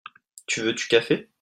[0.47, 1.27] Tu veux tu café?